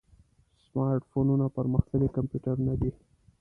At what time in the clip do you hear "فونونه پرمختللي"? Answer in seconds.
1.11-2.07